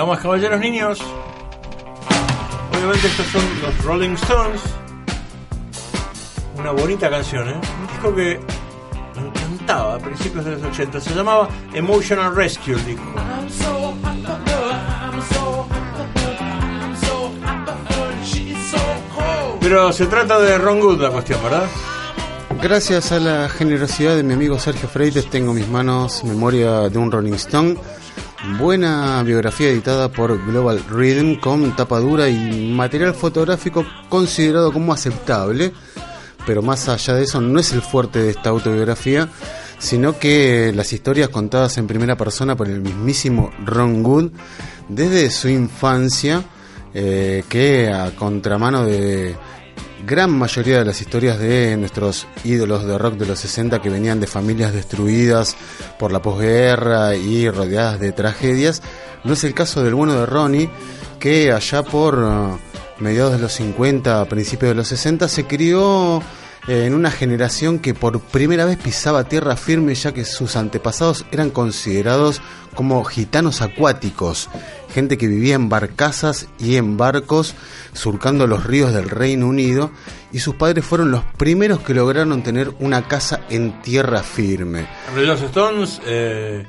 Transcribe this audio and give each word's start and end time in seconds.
Damas, 0.00 0.20
caballeros, 0.20 0.58
niños. 0.60 0.98
Obviamente 2.72 3.06
estos 3.06 3.26
son 3.26 3.42
los 3.60 3.84
Rolling 3.84 4.14
Stones. 4.14 4.62
Una 6.56 6.70
bonita 6.70 7.10
canción, 7.10 7.46
¿eh? 7.50 7.60
Un 7.82 7.86
disco 7.86 8.14
que 8.14 8.40
me 9.20 9.28
encantaba 9.28 9.96
a 9.96 9.98
principios 9.98 10.46
de 10.46 10.52
los 10.52 10.62
80. 10.62 11.00
Se 11.02 11.14
llamaba 11.14 11.50
Emotional 11.74 12.34
Rescue, 12.34 12.72
el 12.72 12.86
disco. 12.86 13.04
Pero 19.60 19.92
se 19.92 20.06
trata 20.06 20.40
de 20.40 20.56
Ron 20.56 20.80
Good 20.80 21.02
la 21.02 21.10
cuestión, 21.10 21.42
¿verdad? 21.42 21.66
Gracias 22.62 23.12
a 23.12 23.20
la 23.20 23.50
generosidad 23.50 24.16
de 24.16 24.22
mi 24.22 24.32
amigo 24.32 24.58
Sergio 24.58 24.88
Freites 24.88 25.28
tengo 25.28 25.50
en 25.50 25.58
mis 25.58 25.68
manos 25.68 26.24
memoria 26.24 26.88
de 26.88 26.98
un 26.98 27.12
Rolling 27.12 27.34
Stone. 27.34 27.76
Buena 28.42 29.22
biografía 29.22 29.68
editada 29.68 30.08
por 30.08 30.42
Global 30.46 30.82
Rhythm 30.88 31.38
con 31.40 31.76
tapa 31.76 31.98
dura 31.98 32.26
y 32.30 32.72
material 32.72 33.12
fotográfico 33.12 33.84
considerado 34.08 34.72
como 34.72 34.94
aceptable. 34.94 35.72
Pero 36.46 36.62
más 36.62 36.88
allá 36.88 37.14
de 37.14 37.24
eso 37.24 37.42
no 37.42 37.60
es 37.60 37.72
el 37.72 37.82
fuerte 37.82 38.18
de 38.18 38.30
esta 38.30 38.48
autobiografía, 38.48 39.28
sino 39.78 40.18
que 40.18 40.72
las 40.74 40.90
historias 40.94 41.28
contadas 41.28 41.76
en 41.76 41.86
primera 41.86 42.16
persona 42.16 42.56
por 42.56 42.66
el 42.66 42.80
mismísimo 42.80 43.50
Ron 43.66 44.02
Good 44.02 44.30
desde 44.88 45.30
su 45.30 45.50
infancia, 45.50 46.42
eh, 46.94 47.44
que 47.46 47.92
a 47.92 48.10
contramano 48.16 48.86
de 48.86 49.36
gran 50.04 50.30
mayoría 50.30 50.78
de 50.78 50.84
las 50.84 51.00
historias 51.00 51.38
de 51.38 51.76
nuestros 51.76 52.26
ídolos 52.44 52.84
de 52.84 52.98
rock 52.98 53.14
de 53.14 53.26
los 53.26 53.38
60 53.40 53.80
que 53.80 53.90
venían 53.90 54.20
de 54.20 54.26
familias 54.26 54.72
destruidas 54.72 55.56
por 55.98 56.12
la 56.12 56.22
posguerra 56.22 57.16
y 57.16 57.48
rodeadas 57.50 58.00
de 58.00 58.12
tragedias, 58.12 58.82
no 59.24 59.34
es 59.34 59.44
el 59.44 59.54
caso 59.54 59.82
del 59.82 59.94
bueno 59.94 60.14
de 60.14 60.26
Ronnie, 60.26 60.70
que 61.18 61.52
allá 61.52 61.82
por 61.82 62.18
uh, 62.18 62.58
mediados 62.98 63.32
de 63.32 63.38
los 63.38 63.52
50, 63.52 64.24
principios 64.26 64.70
de 64.70 64.74
los 64.74 64.88
60, 64.88 65.28
se 65.28 65.46
crió 65.46 66.22
eh, 66.68 66.86
en 66.86 66.94
una 66.94 67.10
generación 67.10 67.78
que 67.78 67.94
por 67.94 68.20
primera 68.20 68.64
vez 68.64 68.78
pisaba 68.78 69.24
tierra 69.24 69.56
firme 69.56 69.94
ya 69.94 70.12
que 70.12 70.24
sus 70.24 70.56
antepasados 70.56 71.24
eran 71.32 71.50
considerados 71.50 72.40
como 72.74 73.02
gitanos 73.04 73.62
acuáticos, 73.62 74.48
gente 74.90 75.18
que 75.18 75.26
vivía 75.26 75.54
en 75.54 75.68
barcazas 75.68 76.48
y 76.58 76.76
en 76.76 76.96
barcos 76.96 77.54
surcando 77.92 78.46
los 78.46 78.64
ríos 78.64 78.92
del 78.92 79.08
Reino 79.08 79.46
Unido 79.46 79.90
y 80.32 80.40
sus 80.40 80.54
padres 80.54 80.84
fueron 80.84 81.10
los 81.10 81.24
primeros 81.24 81.80
que 81.80 81.94
lograron 81.94 82.42
tener 82.42 82.72
una 82.78 83.08
casa 83.08 83.40
en 83.48 83.80
tierra 83.82 84.22
firme. 84.22 84.86
Los 85.16 85.40
Stones 85.42 86.00
eh, 86.06 86.66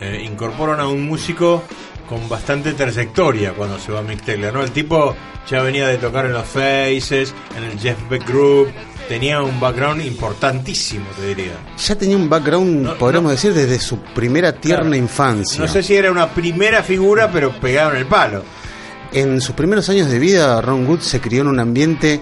eh, 0.00 0.22
incorporan 0.24 0.80
a 0.80 0.88
un 0.88 1.06
músico 1.06 1.62
con 2.08 2.28
bastante 2.28 2.72
trayectoria 2.74 3.52
cuando 3.52 3.78
se 3.78 3.92
va 3.92 4.02
Mick 4.02 4.24
Taylor, 4.24 4.52
¿no? 4.52 4.62
El 4.62 4.70
tipo 4.70 5.14
ya 5.48 5.62
venía 5.62 5.88
de 5.88 5.98
tocar 5.98 6.26
en 6.26 6.32
los 6.32 6.46
Faces, 6.46 7.34
en 7.56 7.64
el 7.64 7.78
Jeff 7.78 7.98
Beck 8.08 8.26
Group, 8.26 8.68
tenía 9.08 9.42
un 9.42 9.58
background 9.60 10.02
importantísimo, 10.04 11.06
te 11.18 11.26
diría. 11.28 11.52
Ya 11.78 11.94
tenía 11.96 12.16
un 12.16 12.28
background, 12.28 12.82
No, 12.82 12.94
podríamos 12.98 13.28
no. 13.28 13.32
decir, 13.32 13.52
desde 13.54 13.78
su 13.78 13.98
primera 13.98 14.52
tierna 14.52 14.82
Claro. 14.90 14.96
infancia. 14.96 15.60
No 15.60 15.68
sé 15.68 15.82
si 15.82 15.94
era 15.94 16.10
una 16.10 16.28
primera 16.30 16.82
figura, 16.82 17.30
pero 17.32 17.52
pegado 17.60 17.92
en 17.92 17.98
el 17.98 18.06
palo. 18.06 18.42
En 19.12 19.40
sus 19.40 19.54
primeros 19.54 19.88
años 19.88 20.10
de 20.10 20.18
vida, 20.18 20.60
Ron 20.60 20.86
Wood 20.86 21.00
se 21.00 21.20
crió 21.20 21.42
en 21.42 21.48
un 21.48 21.60
ambiente 21.60 22.20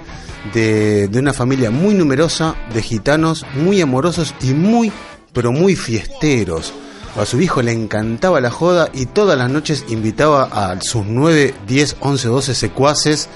de, 0.53 1.09
de 1.09 1.19
una 1.19 1.33
familia 1.33 1.71
muy 1.71 1.95
numerosa, 1.95 2.55
de 2.75 2.83
gitanos, 2.83 3.47
muy 3.55 3.81
amorosos 3.81 4.35
y 4.43 4.53
muy, 4.53 4.93
pero 5.33 5.53
muy 5.53 5.75
fiesteros. 5.77 6.73
A 7.17 7.25
su 7.27 7.41
hijo 7.41 7.61
le 7.63 7.73
encantaba 7.73 8.41
la 8.41 8.51
joda 8.51 8.89
y 8.93 9.07
todas 9.07 9.37
las 9.39 9.51
noches 9.51 9.85
invitaba 9.89 10.45
a 10.51 10.81
sus 10.81 11.05
9, 11.07 11.55
10, 11.67 11.97
11, 12.01 12.29
12 12.29 12.55
secuaces 12.55 13.29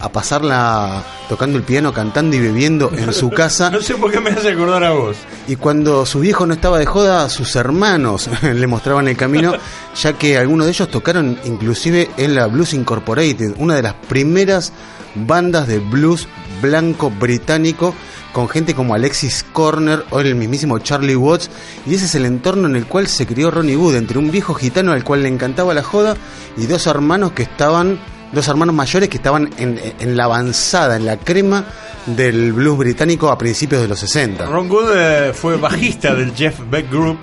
a 0.00 0.10
pasarla 0.10 1.04
tocando 1.28 1.58
el 1.58 1.64
piano, 1.64 1.92
cantando 1.92 2.36
y 2.36 2.40
bebiendo 2.40 2.90
en 2.92 3.12
su 3.12 3.30
casa. 3.30 3.70
No 3.78 3.80
sé 3.80 3.94
por 3.94 4.10
qué 4.10 4.20
me 4.20 4.30
hace 4.30 4.50
acordar 4.50 4.82
a 4.84 4.90
vos. 4.90 5.16
Y 5.46 5.56
cuando 5.56 6.04
su 6.06 6.20
viejo 6.20 6.46
no 6.46 6.54
estaba 6.54 6.78
de 6.78 6.86
joda, 6.86 7.28
sus 7.28 7.54
hermanos 7.56 8.28
le 8.42 8.66
mostraban 8.66 9.08
el 9.08 9.16
camino, 9.16 9.54
ya 9.94 10.12
que 10.14 10.38
algunos 10.38 10.66
de 10.66 10.72
ellos 10.72 10.90
tocaron 10.90 11.38
inclusive 11.44 12.10
en 12.16 12.34
la 12.34 12.46
Blues 12.46 12.74
Incorporated, 12.74 13.54
una 13.58 13.74
de 13.74 13.82
las 13.82 13.94
primeras 13.94 14.72
bandas 15.14 15.66
de 15.66 15.78
blues 15.78 16.28
blanco 16.60 17.10
británico, 17.10 17.94
con 18.32 18.48
gente 18.48 18.74
como 18.74 18.94
Alexis 18.94 19.44
Corner 19.52 20.04
o 20.10 20.20
el 20.20 20.34
mismísimo 20.34 20.78
Charlie 20.78 21.16
Watts, 21.16 21.50
y 21.86 21.94
ese 21.94 22.06
es 22.06 22.14
el 22.14 22.26
entorno 22.26 22.68
en 22.68 22.76
el 22.76 22.86
cual 22.86 23.06
se 23.06 23.26
crió 23.26 23.50
Ronnie 23.50 23.76
Wood, 23.76 23.96
entre 23.96 24.18
un 24.18 24.30
viejo 24.30 24.54
gitano 24.54 24.92
al 24.92 25.04
cual 25.04 25.22
le 25.22 25.28
encantaba 25.28 25.74
la 25.74 25.82
joda 25.82 26.16
y 26.56 26.66
dos 26.66 26.86
hermanos 26.86 27.32
que 27.32 27.42
estaban, 27.42 27.98
dos 28.32 28.46
hermanos 28.48 28.74
mayores 28.74 29.08
que 29.08 29.16
estaban 29.16 29.50
en, 29.58 29.80
en 29.98 30.16
la 30.16 30.24
avanzada, 30.24 30.96
en 30.96 31.06
la 31.06 31.16
crema 31.16 31.64
del 32.06 32.52
blues 32.52 32.78
británico 32.78 33.28
a 33.28 33.38
principios 33.38 33.82
de 33.82 33.88
los 33.88 33.98
60. 34.00 34.46
Ron 34.46 34.68
Good 34.68 34.90
eh, 34.94 35.32
fue 35.34 35.56
bajista 35.56 36.14
del 36.14 36.34
Jeff 36.34 36.58
Beck 36.70 36.90
Group, 36.90 37.18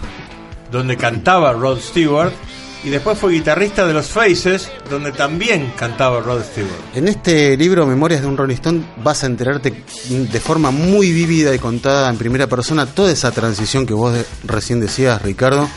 donde 0.71 0.97
cantaba 0.97 1.53
Rod 1.53 1.79
Stewart, 1.79 2.31
y 2.85 2.89
después 2.91 3.17
fue 3.17 3.33
guitarrista 3.33 3.87
de 3.87 3.93
los 3.93 4.07
Faces, 4.07 4.69
donde 4.91 5.11
también 5.11 5.73
cantaba 5.75 6.19
Rod 6.21 6.43
Stewart. 6.43 6.69
En 6.93 7.07
este 7.07 7.57
libro, 7.57 7.87
Memorias 7.87 8.21
de 8.21 8.27
un 8.27 8.37
Rolling 8.37 8.53
Stone, 8.53 8.83
vas 9.03 9.23
a 9.23 9.25
enterarte 9.25 9.83
de 10.09 10.39
forma 10.39 10.69
muy 10.69 11.11
vívida 11.11 11.55
y 11.55 11.57
contada 11.57 12.07
en 12.11 12.17
primera 12.17 12.45
persona 12.45 12.85
toda 12.85 13.11
esa 13.11 13.31
transición 13.31 13.87
que 13.87 13.95
vos 13.95 14.15
recién 14.43 14.79
decías, 14.79 15.19
Ricardo, 15.23 15.67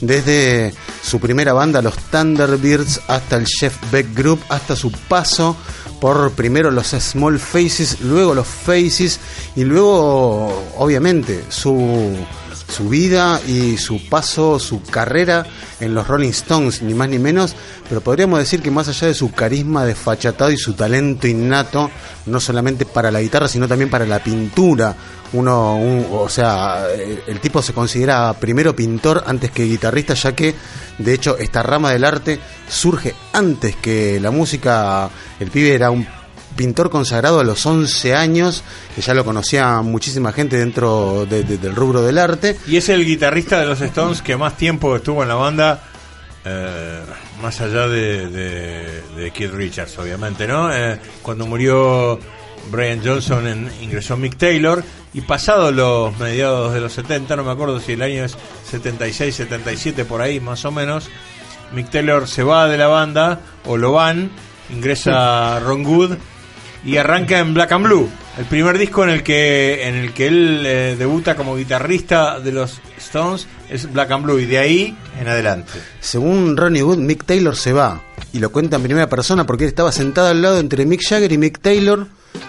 desde 0.00 0.72
su 1.02 1.20
primera 1.20 1.52
banda, 1.52 1.82
los 1.82 1.98
Thunderbirds, 1.98 3.02
hasta 3.08 3.36
el 3.36 3.46
Jeff 3.46 3.76
Beck 3.92 4.14
Group, 4.14 4.40
hasta 4.48 4.74
su 4.74 4.90
paso 4.90 5.54
por 6.00 6.32
primero 6.32 6.70
los 6.70 6.88
Small 6.88 7.38
Faces, 7.38 8.00
luego 8.00 8.34
los 8.34 8.46
Faces 8.46 9.20
y 9.54 9.64
luego, 9.64 10.64
obviamente, 10.78 11.44
su 11.50 12.16
su 12.68 12.88
vida 12.88 13.40
y 13.46 13.76
su 13.76 14.08
paso, 14.08 14.58
su 14.58 14.82
carrera 14.82 15.46
en 15.80 15.94
los 15.94 16.06
Rolling 16.08 16.30
Stones, 16.30 16.82
ni 16.82 16.94
más 16.94 17.08
ni 17.08 17.18
menos, 17.18 17.54
pero 17.88 18.00
podríamos 18.00 18.38
decir 18.38 18.62
que 18.62 18.70
más 18.70 18.88
allá 18.88 19.06
de 19.08 19.14
su 19.14 19.30
carisma 19.32 19.84
desfachatado 19.84 20.50
y 20.50 20.56
su 20.56 20.72
talento 20.74 21.26
innato, 21.26 21.90
no 22.26 22.40
solamente 22.40 22.84
para 22.86 23.10
la 23.10 23.20
guitarra, 23.20 23.48
sino 23.48 23.68
también 23.68 23.90
para 23.90 24.06
la 24.06 24.22
pintura, 24.22 24.94
uno, 25.34 25.76
un- 25.76 26.06
o 26.10 26.28
sea, 26.28 26.86
el, 26.92 27.22
el 27.26 27.40
tipo 27.40 27.60
se 27.62 27.72
considera 27.72 28.32
primero 28.34 28.74
pintor 28.74 29.22
antes 29.26 29.50
que 29.50 29.64
guitarrista, 29.64 30.14
ya 30.14 30.34
que 30.34 30.54
de 30.98 31.12
hecho 31.14 31.36
esta 31.38 31.62
rama 31.62 31.90
del 31.92 32.04
arte 32.04 32.38
surge 32.68 33.14
antes 33.32 33.76
que 33.76 34.18
la 34.20 34.30
música, 34.30 35.10
el 35.40 35.50
pibe 35.50 35.74
era 35.74 35.90
un 35.90 36.06
pintor 36.56 36.90
consagrado 36.90 37.40
a 37.40 37.44
los 37.44 37.64
11 37.66 38.14
años, 38.14 38.62
que 38.94 39.00
ya 39.02 39.14
lo 39.14 39.24
conocía 39.24 39.80
muchísima 39.82 40.32
gente 40.32 40.56
dentro 40.56 41.26
de- 41.28 41.42
de- 41.44 41.58
del 41.58 41.74
rubro 41.74 42.02
del 42.02 42.18
arte. 42.18 42.56
Y 42.66 42.76
es 42.76 42.88
el 42.88 43.04
guitarrista 43.04 43.58
de 43.60 43.66
los 43.66 43.80
Stones 43.80 44.22
que 44.22 44.36
más 44.36 44.56
tiempo 44.56 44.94
estuvo 44.96 45.22
en 45.22 45.28
la 45.28 45.34
banda, 45.34 45.82
eh, 46.44 47.00
más 47.42 47.60
allá 47.60 47.88
de, 47.88 48.28
de, 48.28 49.02
de 49.16 49.30
Keith 49.30 49.52
Richards, 49.52 49.98
obviamente, 49.98 50.46
¿no? 50.46 50.72
Eh, 50.74 50.98
cuando 51.22 51.46
murió 51.46 52.18
Brian 52.70 53.00
Johnson 53.04 53.46
en- 53.46 53.70
ingresó 53.82 54.16
Mick 54.16 54.36
Taylor 54.36 54.82
y 55.12 55.20
pasado 55.22 55.70
los 55.72 56.16
mediados 56.18 56.72
de 56.74 56.80
los 56.80 56.92
70, 56.92 57.36
no 57.36 57.44
me 57.44 57.52
acuerdo 57.52 57.78
si 57.80 57.92
el 57.92 58.02
año 58.02 58.24
es 58.24 58.36
76, 58.70 59.34
77 59.34 60.04
por 60.04 60.20
ahí 60.22 60.40
más 60.40 60.64
o 60.64 60.70
menos, 60.70 61.08
Mick 61.72 61.90
Taylor 61.90 62.26
se 62.28 62.42
va 62.42 62.68
de 62.68 62.78
la 62.78 62.86
banda 62.88 63.40
o 63.64 63.76
lo 63.76 63.92
van, 63.92 64.30
ingresa 64.70 65.60
Ron 65.60 65.82
Good 65.82 66.12
y 66.84 66.96
arranca 66.96 67.38
en 67.38 67.54
Black 67.54 67.72
and 67.72 67.86
Blue, 67.86 68.08
el 68.38 68.44
primer 68.44 68.78
disco 68.78 69.04
en 69.04 69.10
el 69.10 69.22
que 69.22 69.88
en 69.88 69.94
el 69.94 70.12
que 70.12 70.26
él 70.26 70.62
eh, 70.66 70.96
debuta 70.98 71.34
como 71.36 71.56
guitarrista 71.56 72.40
de 72.40 72.52
los 72.52 72.80
Stones 72.98 73.46
es 73.70 73.92
Black 73.92 74.10
and 74.10 74.24
Blue 74.24 74.38
y 74.38 74.46
de 74.46 74.58
ahí 74.58 74.96
en 75.20 75.28
adelante. 75.28 75.72
Según 76.00 76.56
Ronnie 76.56 76.82
Wood, 76.82 76.98
Mick 76.98 77.24
Taylor 77.24 77.56
se 77.56 77.72
va. 77.72 78.02
Y 78.32 78.40
lo 78.40 78.50
cuenta 78.50 78.76
en 78.76 78.82
primera 78.82 79.08
persona 79.08 79.46
porque 79.46 79.64
él 79.64 79.68
estaba 79.68 79.92
sentado 79.92 80.28
al 80.28 80.42
lado 80.42 80.58
entre 80.58 80.84
Mick 80.86 81.02
Jagger 81.08 81.32
y 81.32 81.38
Mick 81.38 81.60
Taylor. 81.60 82.08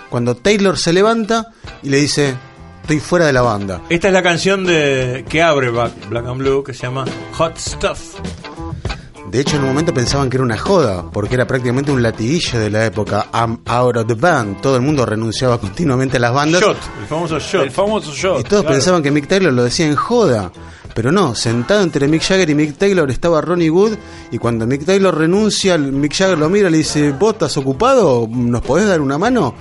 Cuando 0.10 0.36
Taylor 0.36 0.78
se 0.78 0.94
levanta 0.94 1.52
y 1.84 1.90
le 1.90 1.98
dice, 1.98 2.36
estoy 2.82 3.00
fuera 3.00 3.28
de 3.28 3.34
la 3.34 3.42
banda. 3.42 3.82
Esta 3.90 4.08
es 4.08 4.14
la 4.14 4.24
canción 4.24 4.66
de 4.66 5.26
que 5.30 5.44
abre 5.44 5.70
Black, 5.70 6.10
Black 6.10 6.26
and 6.26 6.40
Blue 6.40 6.64
que 6.64 6.74
se 6.74 6.84
llama 6.84 7.06
Hot 7.34 7.58
Stuff. 7.58 8.16
De 9.32 9.42
hecho, 9.42 9.56
en 9.58 9.64
un 9.64 9.70
momento 9.70 9.94
pensaban 9.94 10.30
que 10.30 10.38
era 10.38 10.44
una 10.44 10.58
joda, 10.58 11.04
porque 11.12 11.36
era 11.36 11.48
prácticamente 11.48 11.92
un 11.92 12.02
latiguillo 12.02 12.60
de 12.60 12.70
la 12.70 12.86
época. 12.86 13.28
I'm 13.34 13.60
out 13.66 13.98
of 13.98 14.08
the 14.08 14.14
band. 14.14 14.62
Todo 14.62 14.76
el 14.76 14.82
mundo 14.82 15.06
renunciaba 15.06 15.58
continuamente 15.58 16.18
a 16.18 16.20
las 16.20 16.34
bandas. 16.34 16.62
Shot, 16.62 16.78
el 17.02 17.08
famoso 17.08 17.40
shot. 17.40 17.64
El 17.64 17.72
famoso 17.72 18.12
shot. 18.14 18.40
Y 18.40 18.44
todos 18.44 18.64
claro. 18.64 18.76
pensaban 18.76 19.04
que 19.04 19.12
Mick 19.12 19.28
Taylor 19.28 19.52
lo 19.52 19.64
decía 19.64 19.88
en 19.88 19.96
joda. 19.96 20.52
Pero 20.94 21.12
no, 21.12 21.36
sentado 21.36 21.82
entre 21.82 22.08
Mick 22.08 22.22
Jagger 22.22 22.50
y 22.50 22.56
Mick 22.56 22.78
Taylor 22.78 23.10
estaba 23.12 23.42
Ronnie 23.42 23.70
Wood. 23.70 23.98
Y 24.32 24.38
cuando 24.38 24.66
Mick 24.66 24.86
Taylor 24.86 25.18
renuncia, 25.18 25.78
Mick 25.78 26.14
Jagger 26.14 26.38
lo 26.38 26.50
mira 26.50 26.70
y 26.70 26.72
le 26.72 26.78
dice: 26.78 27.12
¿Vos 27.12 27.34
estás 27.34 27.58
ocupado? 27.58 28.28
¿Nos 28.32 28.62
podés 28.62 28.88
dar 28.88 29.02
una 29.02 29.18
mano? 29.18 29.54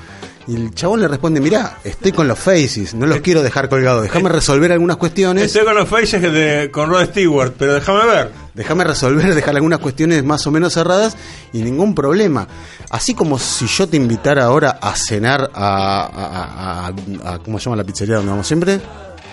Y 0.46 0.56
el 0.56 0.75
chabón 0.75 1.00
le 1.00 1.08
responde: 1.08 1.41
Mirá, 1.41 1.79
estoy 1.85 2.12
con 2.12 2.29
los 2.29 2.38
Faces, 2.38 2.94
no 2.94 3.06
los 3.06 3.20
quiero 3.20 3.43
dejar 3.43 3.69
colgados. 3.69 4.02
Déjame 4.02 4.29
resolver 4.29 4.73
algunas 4.73 4.96
cuestiones. 4.99 5.44
Estoy 5.44 5.64
con 5.64 5.75
los 5.75 5.88
faces 5.88 6.20
de, 6.20 6.70
con 6.70 6.91
Rod 6.91 7.06
Stewart, 7.06 7.55
pero 7.58 7.75
déjame 7.75 8.05
ver. 8.06 8.31
Déjame 8.55 8.85
resolver, 8.85 9.35
dejar 9.35 9.56
algunas 9.56 9.79
cuestiones 9.81 10.23
más 10.23 10.46
o 10.46 10.50
menos 10.50 10.75
cerradas 10.75 11.17
y 11.52 11.62
ningún 11.62 11.94
problema. 11.94 12.46
Así 12.91 13.14
como 13.14 13.38
si 13.38 13.67
yo 13.67 13.88
te 13.88 13.96
invitara 13.96 14.44
ahora 14.44 14.79
a 14.82 14.94
cenar 14.94 15.50
a, 15.55 16.02
a- 16.05 16.87
a- 16.88 17.32
a- 17.35 17.38
¿cómo 17.38 17.58
se 17.58 17.64
llama 17.64 17.76
la 17.76 17.85
pizzería 17.85 18.17
donde 18.17 18.31
vamos 18.31 18.46
siempre? 18.46 18.81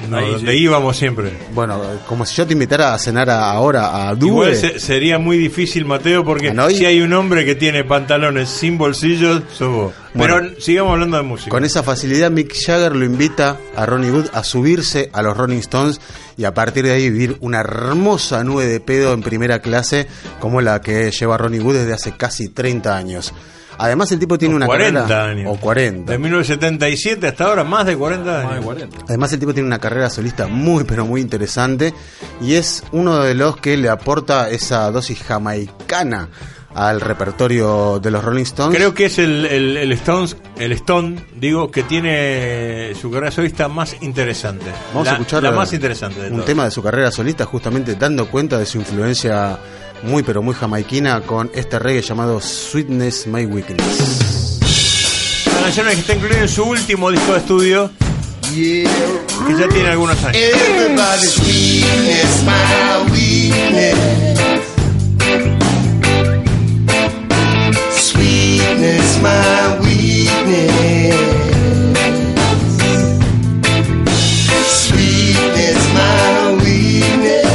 No, 0.09 0.17
Ahí, 0.17 0.31
donde 0.31 0.51
sí. 0.51 0.57
íbamos 0.57 0.97
siempre. 0.97 1.31
Bueno, 1.53 1.79
como 2.07 2.25
si 2.25 2.35
yo 2.35 2.45
te 2.47 2.53
invitara 2.53 2.93
a 2.93 2.97
cenar 2.99 3.29
ahora 3.29 4.09
a 4.09 4.15
Due. 4.15 4.29
Igual 4.29 4.55
se- 4.55 4.79
sería 4.79 5.17
muy 5.19 5.37
difícil, 5.37 5.85
Mateo, 5.85 6.23
porque 6.25 6.53
si 6.75 6.85
hay 6.85 7.01
un 7.01 7.13
hombre 7.13 7.45
que 7.45 7.55
tiene 7.55 7.83
pantalones 7.83 8.49
sin 8.49 8.77
bolsillos, 8.77 9.43
sos 9.57 9.69
vos. 9.73 9.93
Bueno. 10.13 10.35
Pero 10.39 10.59
sigamos 10.61 10.93
hablando 10.93 11.15
de 11.17 11.23
música. 11.23 11.49
Con 11.51 11.63
esa 11.63 11.83
facilidad 11.83 12.29
Mick 12.31 12.53
Jagger 12.53 12.95
lo 12.95 13.05
invita 13.05 13.57
a 13.75 13.85
Ronnie 13.85 14.11
Wood 14.11 14.25
a 14.33 14.43
subirse 14.43 15.09
a 15.13 15.21
los 15.21 15.37
Rolling 15.37 15.59
Stones 15.59 16.01
y 16.35 16.43
a 16.43 16.53
partir 16.53 16.83
de 16.83 16.91
ahí 16.91 17.09
vivir 17.09 17.37
una 17.39 17.61
hermosa 17.61 18.43
nube 18.43 18.65
de 18.65 18.79
pedo 18.81 19.13
en 19.13 19.21
primera 19.21 19.59
clase 19.59 20.07
como 20.39 20.59
la 20.61 20.81
que 20.81 21.11
lleva 21.11 21.37
Ronnie 21.37 21.61
Wood 21.61 21.75
desde 21.75 21.93
hace 21.93 22.11
casi 22.17 22.49
30 22.49 22.97
años. 22.97 23.33
Además 23.77 24.11
el 24.11 24.19
tipo 24.19 24.37
tiene 24.37 24.55
una 24.55 24.65
40 24.65 25.01
carrera 25.07 25.29
años. 25.31 25.55
o 25.55 25.59
40. 25.59 26.11
De 26.11 26.17
1977 26.17 27.27
hasta 27.27 27.45
ahora, 27.45 27.63
más 27.63 27.85
de 27.85 27.97
40 27.97 28.39
años. 28.39 28.45
Más 28.45 28.55
de 28.59 28.65
40. 28.65 28.97
Además 29.07 29.33
el 29.33 29.39
tipo 29.39 29.53
tiene 29.53 29.67
una 29.67 29.79
carrera 29.79 30.09
solista 30.09 30.47
muy 30.47 30.83
pero 30.83 31.05
muy 31.05 31.21
interesante 31.21 31.93
y 32.41 32.55
es 32.55 32.83
uno 32.91 33.19
de 33.19 33.33
los 33.35 33.57
que 33.57 33.77
le 33.77 33.89
aporta 33.89 34.49
esa 34.49 34.89
dosis 34.91 35.21
jamaicana 35.23 36.29
al 36.73 37.01
repertorio 37.01 37.99
de 37.99 38.11
los 38.11 38.23
Rolling 38.23 38.43
Stones. 38.43 38.77
Creo 38.77 38.93
que 38.93 39.05
es 39.05 39.17
el, 39.19 39.45
el, 39.45 39.77
el 39.77 39.91
Stones, 39.93 40.37
el 40.57 40.71
Stone, 40.73 41.25
digo, 41.35 41.69
que 41.71 41.83
tiene 41.83 42.93
su 42.99 43.11
carrera 43.11 43.31
solista 43.31 43.67
más 43.67 43.95
interesante. 44.01 44.65
Vamos 44.93 45.05
la, 45.05 45.11
a 45.11 45.15
escuchar 45.15 45.43
la 45.43 45.51
más 45.51 45.73
interesante 45.73 46.21
de 46.21 46.31
un 46.31 46.45
tema 46.45 46.65
de 46.65 46.71
su 46.71 46.81
carrera 46.81 47.11
solista, 47.11 47.45
justamente 47.45 47.95
dando 47.95 48.27
cuenta 48.27 48.57
de 48.57 48.65
su 48.65 48.77
influencia 48.77 49.57
muy 50.03 50.23
pero 50.23 50.41
muy 50.41 50.55
jamaiquina 50.55 51.21
con 51.21 51.51
este 51.53 51.77
reggae 51.77 52.01
llamado 52.01 52.41
Sweetness 52.41 53.27
My 53.27 53.45
Weakness. 53.45 54.59
La 55.45 55.61
canción 55.63 55.87
que 55.87 55.93
está 55.93 56.15
incluida 56.15 56.39
en 56.39 56.49
su 56.49 56.63
último 56.63 57.11
disco 57.11 57.33
de 57.33 57.37
estudio, 57.37 57.91
que 58.53 58.83
ya 59.57 59.67
tiene 59.69 59.89
algunos 59.89 60.23
años. 60.23 60.37
Everybody's 60.37 61.37
weakness, 61.45 62.43
my 62.43 63.11
weakness. 63.11 63.95
Sweetness, 68.81 69.21
my 69.21 69.77
weakness. 69.83 71.13
Sweetness, 74.65 75.81
my 75.93 76.57
weakness. 76.63 77.45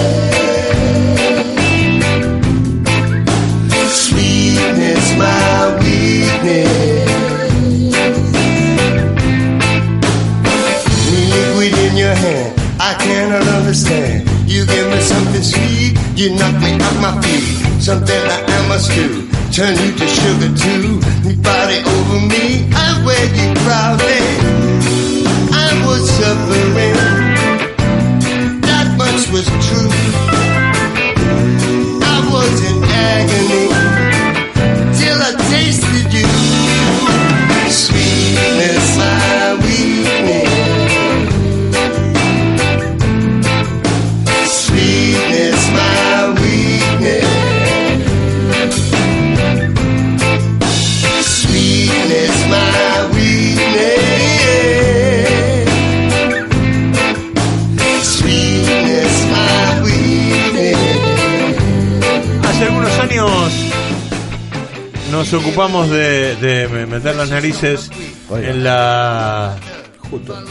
Sweetness, 3.90 5.06
my 5.18 5.74
weakness. 5.80 7.10
liquid 11.10 11.74
in 11.90 11.96
your 11.96 12.14
hand. 12.14 12.54
I 12.78 12.94
cannot 13.00 13.48
understand. 13.48 14.30
You 14.48 14.64
give 14.64 14.88
me 14.92 15.00
something 15.00 15.42
sweet, 15.42 15.98
you 16.14 16.36
knock 16.36 16.54
me 16.62 16.80
off 16.80 17.00
my 17.02 17.20
feet. 17.20 17.82
Something 17.82 18.22
I 18.22 18.68
must 18.68 18.92
do. 18.92 19.26
Turn 19.56 19.74
you 19.78 19.95
nos 65.32 65.42
ocupamos 65.44 65.90
de, 65.90 66.36
de 66.36 66.86
meter 66.86 67.16
las 67.16 67.30
narices 67.30 67.90
Oiga. 68.28 68.48
en 68.50 68.64
la 68.64 69.56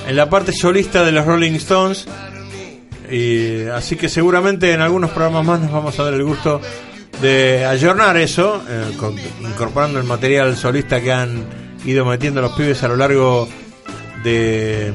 en 0.07 0.15
la 0.17 0.29
parte 0.29 0.51
solista 0.51 1.03
de 1.03 1.11
los 1.13 1.25
Rolling 1.25 1.53
Stones 1.53 2.05
y 3.09 3.63
así 3.67 3.95
que 3.95 4.09
seguramente 4.09 4.73
en 4.73 4.81
algunos 4.81 5.11
programas 5.11 5.45
más 5.45 5.59
nos 5.61 5.71
vamos 5.71 5.97
a 5.99 6.03
dar 6.03 6.13
el 6.13 6.23
gusto 6.23 6.59
de 7.21 7.63
ayornar 7.65 8.17
eso 8.17 8.61
eh, 8.67 8.91
con- 8.97 9.15
incorporando 9.41 9.97
el 9.99 10.05
material 10.05 10.57
solista 10.57 10.99
que 10.99 11.13
han 11.13 11.45
ido 11.85 12.03
metiendo 12.03 12.41
los 12.41 12.51
pibes 12.53 12.83
a 12.83 12.89
lo 12.89 12.97
largo 12.97 13.47
de, 14.23 14.91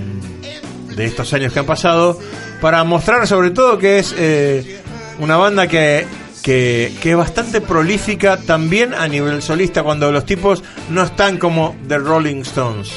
de 0.95 1.05
estos 1.07 1.33
años 1.33 1.53
que 1.55 1.61
han 1.61 1.67
pasado 1.67 2.19
para 2.61 2.85
mostrar 2.85 3.27
sobre 3.27 3.51
todo 3.51 3.79
que 3.79 3.99
es 4.01 4.15
eh, 4.19 4.81
una 5.21 5.37
banda 5.39 5.67
que, 5.69 6.05
que, 6.43 6.95
que 7.03 7.11
es 7.11 7.17
bastante 7.17 7.61
prolífica 7.61 8.37
también 8.39 8.95
a 8.95 9.09
nivel 9.09 9.43
solista 9.43 9.83
cuando 9.83 10.11
los 10.13 10.25
tipos 10.25 10.63
no 10.89 11.03
están 11.03 11.39
como 11.39 11.77
The 11.87 11.99
Rolling 11.99 12.43
Stones. 12.43 12.91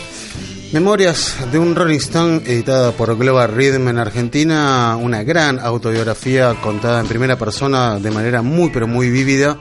Memorias 0.74 1.36
de 1.52 1.60
un 1.60 1.76
Rolling 1.76 2.00
Stone 2.00 2.38
editada 2.48 2.94
por 2.94 3.16
Global 3.16 3.54
Rhythm 3.54 3.90
en 3.90 4.00
Argentina, 4.00 4.98
una 5.00 5.22
gran 5.22 5.60
autobiografía 5.60 6.56
contada 6.64 7.00
en 7.00 7.06
primera 7.06 7.38
persona 7.38 8.00
de 8.00 8.10
manera 8.10 8.42
muy 8.42 8.72
pero 8.72 8.88
muy 8.88 9.12
vívida, 9.12 9.60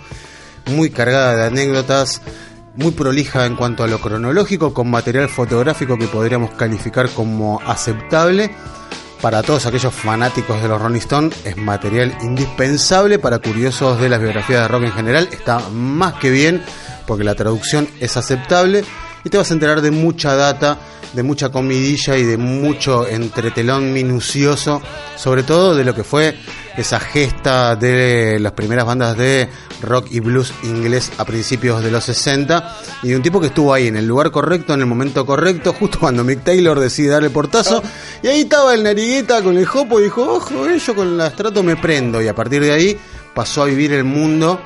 muy 0.74 0.88
cargada 0.88 1.36
de 1.36 1.44
anécdotas, 1.44 2.22
muy 2.76 2.92
prolija 2.92 3.44
en 3.44 3.56
cuanto 3.56 3.84
a 3.84 3.88
lo 3.88 3.98
cronológico, 3.98 4.72
con 4.72 4.90
material 4.90 5.28
fotográfico 5.28 5.98
que 5.98 6.06
podríamos 6.06 6.52
calificar 6.52 7.10
como 7.10 7.60
aceptable. 7.60 8.50
Para 9.22 9.44
todos 9.44 9.66
aquellos 9.66 9.94
fanáticos 9.94 10.60
de 10.60 10.66
los 10.66 10.82
Rolling 10.82 10.98
Stones 10.98 11.36
es 11.44 11.56
material 11.56 12.12
indispensable, 12.22 13.20
para 13.20 13.38
curiosos 13.38 14.00
de 14.00 14.08
las 14.08 14.20
biografías 14.20 14.62
de 14.62 14.68
rock 14.68 14.82
en 14.82 14.92
general. 14.92 15.28
Está 15.30 15.60
más 15.68 16.14
que 16.14 16.28
bien 16.28 16.60
porque 17.06 17.22
la 17.22 17.36
traducción 17.36 17.88
es 18.00 18.16
aceptable 18.16 18.84
y 19.24 19.30
te 19.30 19.38
vas 19.38 19.50
a 19.50 19.54
enterar 19.54 19.80
de 19.80 19.90
mucha 19.90 20.34
data, 20.34 20.78
de 21.12 21.22
mucha 21.22 21.50
comidilla 21.50 22.16
y 22.16 22.24
de 22.24 22.36
mucho 22.36 23.06
entretelón 23.06 23.92
minucioso, 23.92 24.82
sobre 25.16 25.42
todo 25.42 25.74
de 25.74 25.84
lo 25.84 25.94
que 25.94 26.04
fue 26.04 26.36
esa 26.76 26.98
gesta 26.98 27.76
de 27.76 28.38
las 28.40 28.52
primeras 28.52 28.86
bandas 28.86 29.16
de 29.16 29.48
rock 29.82 30.06
y 30.10 30.20
blues 30.20 30.52
inglés 30.62 31.12
a 31.18 31.24
principios 31.24 31.82
de 31.82 31.90
los 31.90 32.04
60 32.04 32.78
y 33.02 33.08
de 33.08 33.16
un 33.16 33.22
tipo 33.22 33.40
que 33.40 33.48
estuvo 33.48 33.74
ahí 33.74 33.88
en 33.88 33.96
el 33.96 34.06
lugar 34.06 34.30
correcto, 34.30 34.72
en 34.74 34.80
el 34.80 34.86
momento 34.86 35.26
correcto, 35.26 35.74
justo 35.74 35.98
cuando 36.00 36.24
Mick 36.24 36.44
Taylor 36.44 36.78
decide 36.80 37.10
dar 37.10 37.24
el 37.24 37.30
portazo 37.30 37.82
y 38.22 38.28
ahí 38.28 38.40
estaba 38.42 38.74
el 38.74 38.82
narigueta 38.82 39.42
con 39.42 39.56
el 39.56 39.66
jopo 39.66 40.00
y 40.00 40.04
dijo, 40.04 40.22
ojo, 40.22 40.66
eh, 40.66 40.78
yo 40.78 40.94
con 40.94 41.16
la 41.16 41.28
estrato 41.28 41.62
me 41.62 41.76
prendo 41.76 42.22
y 42.22 42.28
a 42.28 42.34
partir 42.34 42.62
de 42.62 42.72
ahí 42.72 42.98
pasó 43.34 43.62
a 43.62 43.66
vivir 43.66 43.92
el 43.92 44.04
mundo 44.04 44.60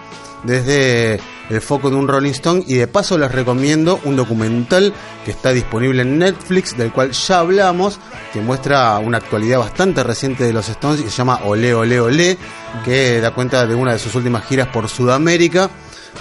desde 0.44 1.20
el 1.50 1.60
foco 1.60 1.90
de 1.90 1.96
un 1.96 2.08
Rolling 2.08 2.30
Stone 2.32 2.64
y 2.66 2.74
de 2.74 2.86
paso 2.88 3.16
les 3.18 3.30
recomiendo 3.30 4.00
un 4.04 4.16
documental 4.16 4.92
que 5.24 5.30
está 5.30 5.52
disponible 5.52 6.02
en 6.02 6.18
Netflix 6.18 6.76
del 6.76 6.92
cual 6.92 7.12
ya 7.12 7.38
hablamos 7.38 7.98
que 8.32 8.40
muestra 8.40 8.98
una 8.98 9.18
actualidad 9.18 9.58
bastante 9.60 10.02
reciente 10.02 10.44
de 10.44 10.52
los 10.52 10.68
Stones 10.68 11.00
y 11.00 11.04
se 11.04 11.10
llama 11.10 11.40
Ole 11.44 11.72
Ole 11.74 12.00
Ole 12.00 12.38
que 12.84 13.20
da 13.20 13.32
cuenta 13.32 13.66
de 13.66 13.74
una 13.74 13.92
de 13.92 13.98
sus 13.98 14.14
últimas 14.14 14.44
giras 14.46 14.68
por 14.68 14.88
Sudamérica 14.88 15.70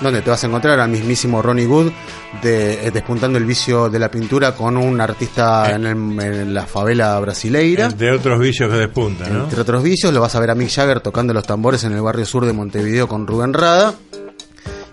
donde 0.01 0.21
te 0.21 0.29
vas 0.29 0.43
a 0.43 0.47
encontrar 0.47 0.77
al 0.81 0.89
mismísimo 0.89 1.41
Ronnie 1.41 1.65
Wood 1.67 1.89
de, 2.43 2.85
eh, 2.85 2.91
despuntando 2.91 3.37
el 3.37 3.45
vicio 3.45 3.89
de 3.89 3.97
la 3.97 4.11
pintura 4.11 4.53
con 4.53 4.75
un 4.75 4.99
artista 4.99 5.71
en, 5.73 5.85
el- 5.85 6.19
en 6.21 6.53
la 6.53 6.65
favela 6.65 7.17
brasileira. 7.21 7.87
De 7.87 8.11
otros 8.11 8.37
vicios 8.37 8.69
que 8.69 8.75
despuntan, 8.77 9.33
¿no? 9.33 9.43
Entre 9.45 9.61
otros 9.61 9.81
vicios, 9.81 10.13
lo 10.13 10.19
vas 10.19 10.35
a 10.35 10.41
ver 10.41 10.51
a 10.51 10.55
Mick 10.55 10.69
Jagger 10.69 10.99
tocando 10.99 11.33
los 11.33 11.45
tambores 11.47 11.85
en 11.85 11.93
el 11.93 12.01
barrio 12.01 12.25
sur 12.25 12.45
de 12.45 12.51
Montevideo 12.51 13.07
con 13.07 13.25
Rubén 13.25 13.53
Rada. 13.53 13.93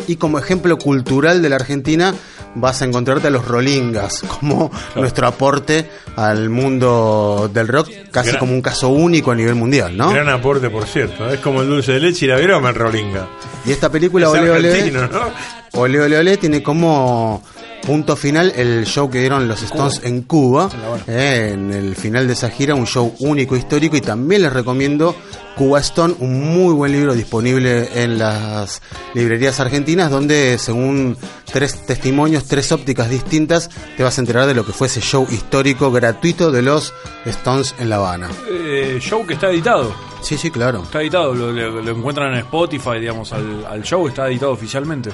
Y 0.08 0.16
como 0.16 0.38
ejemplo 0.38 0.78
cultural 0.78 1.42
de 1.42 1.48
la 1.48 1.56
Argentina, 1.56 2.14
vas 2.54 2.82
a 2.82 2.84
encontrarte 2.84 3.28
a 3.28 3.30
los 3.30 3.46
Rolingas, 3.46 4.22
como 4.40 4.70
nuestro 4.96 5.26
aporte 5.26 5.88
al 6.16 6.50
mundo 6.50 7.50
del 7.52 7.68
rock, 7.68 7.88
casi 8.10 8.30
Gran- 8.30 8.38
como 8.40 8.52
un 8.52 8.62
caso 8.62 8.88
único 8.88 9.30
a 9.30 9.34
nivel 9.34 9.54
mundial, 9.54 9.96
¿no? 9.96 10.10
Gran 10.10 10.28
aporte, 10.28 10.68
por 10.70 10.86
cierto. 10.86 11.28
Es 11.30 11.40
como 11.40 11.62
el 11.62 11.68
dulce 11.68 11.92
de 11.92 12.00
leche 12.00 12.26
y 12.26 12.28
la 12.28 12.36
viroma 12.36 12.70
el 12.70 12.74
Rolinga. 12.74 13.28
Y 13.64 13.70
esta 13.72 13.90
película, 13.90 14.26
Es 14.26 14.32
Ole 14.32 14.50
Ole, 14.50 14.90
¿no? 14.90 15.08
Ole 15.74 16.00
Ole 16.00 16.18
Ole, 16.18 16.36
tiene 16.36 16.62
como 16.62 17.42
punto 17.86 18.16
final 18.16 18.52
el 18.56 18.86
show 18.86 19.10
que 19.10 19.20
dieron 19.20 19.48
los 19.48 19.62
Stones 19.62 20.00
en 20.04 20.22
Cuba. 20.22 20.70
eh, 21.06 21.50
en 21.54 21.72
el 21.72 21.94
final 21.96 22.26
de 22.26 22.32
esa 22.34 22.48
gira, 22.50 22.74
un 22.74 22.86
show 22.86 23.14
único, 23.20 23.56
histórico. 23.56 23.96
Y 23.96 24.00
también 24.00 24.42
les 24.42 24.52
recomiendo 24.52 25.14
Cuba 25.56 25.80
Stone, 25.80 26.14
un 26.20 26.40
muy 26.54 26.72
buen 26.74 26.92
libro 26.92 27.14
disponible 27.14 27.88
en 28.02 28.18
las 28.18 28.80
librerías 29.14 29.60
argentinas, 29.60 30.10
donde 30.10 30.56
según 30.58 31.16
tres 31.52 31.84
testimonios, 31.86 32.44
tres 32.44 32.72
ópticas 32.72 33.10
distintas, 33.10 33.68
te 33.96 34.02
vas 34.02 34.16
a 34.16 34.20
enterar 34.22 34.46
de 34.46 34.54
lo 34.54 34.64
que 34.64 34.72
fue 34.72 34.86
ese 34.86 35.00
show 35.00 35.26
histórico 35.30 35.90
gratuito 35.92 36.50
de 36.50 36.62
los 36.62 36.94
Stones 37.26 37.74
en 37.78 37.90
La 37.90 37.96
Habana. 37.96 38.30
Eh, 38.50 38.98
show 39.00 39.26
que 39.26 39.34
está 39.34 39.50
editado. 39.50 39.94
Sí, 40.22 40.38
sí, 40.38 40.50
claro. 40.50 40.82
Está 40.84 41.00
editado, 41.02 41.34
lo, 41.34 41.50
lo- 41.52 41.82
lo 41.82 41.90
encuentran 41.90 42.32
en 42.32 42.38
Spotify, 42.38 43.00
digamos, 43.00 43.32
al, 43.32 43.66
al 43.66 43.82
show 43.82 44.06
está 44.08 44.28
editado 44.28 44.52
oficialmente. 44.52 45.10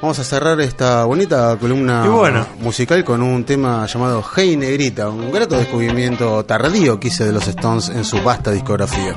Vamos 0.00 0.18
a 0.20 0.24
cerrar 0.24 0.60
esta 0.60 1.04
bonita 1.04 1.56
columna 1.58 2.06
bueno. 2.08 2.46
musical 2.60 3.04
con 3.04 3.20
un 3.20 3.44
tema 3.44 3.84
llamado 3.86 4.24
Hey 4.36 4.56
Negrita, 4.56 5.08
un 5.08 5.32
grato 5.32 5.56
descubrimiento 5.56 6.44
tardío 6.44 7.00
que 7.00 7.08
hice 7.08 7.24
de 7.24 7.32
los 7.32 7.48
Stones 7.48 7.88
en 7.88 8.04
su 8.04 8.22
vasta 8.22 8.52
discografía. 8.52 9.16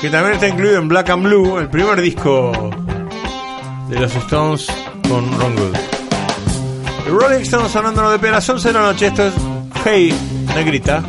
Que 0.00 0.08
también 0.08 0.34
está 0.34 0.46
incluido 0.46 0.78
en 0.78 0.86
Black 0.86 1.10
and 1.10 1.24
Blue, 1.24 1.58
el 1.58 1.68
primer 1.68 2.00
disco 2.00 2.70
de 3.88 3.98
los 3.98 4.14
Stones 4.14 4.68
con 5.08 5.36
Ron 5.36 5.56
Good. 5.56 5.76
Rolling 7.08 7.40
Stones 7.40 7.72
sonándonos 7.72 8.12
de 8.12 8.18
pelas 8.20 8.48
11 8.48 8.68
de 8.68 8.74
la 8.74 8.82
noche. 8.82 9.06
Esto 9.08 9.26
es 9.26 9.34
Hey 9.84 10.14
Negrita. 10.54 11.02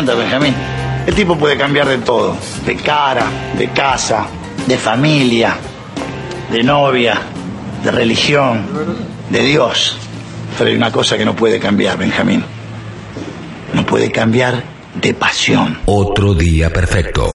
Cuenta, 0.00 0.14
Benjamín. 0.14 0.54
El 1.06 1.14
tipo 1.14 1.36
puede 1.36 1.58
cambiar 1.58 1.86
de 1.86 1.98
todo. 1.98 2.34
De 2.64 2.74
cara, 2.76 3.26
de 3.58 3.68
casa, 3.68 4.26
de 4.66 4.78
familia, 4.78 5.56
de 6.50 6.62
novia, 6.62 7.20
de 7.84 7.90
religión, 7.90 8.64
de 9.28 9.40
Dios. 9.40 9.98
Pero 10.56 10.70
hay 10.70 10.76
una 10.76 10.90
cosa 10.90 11.18
que 11.18 11.24
no 11.26 11.36
puede 11.36 11.60
cambiar, 11.60 11.98
Benjamín. 11.98 12.42
No 13.74 13.84
puede 13.84 14.10
cambiar 14.10 14.62
de 14.94 15.12
pasión. 15.12 15.78
Otro 15.84 16.32
día 16.32 16.70
perfecto. 16.70 17.28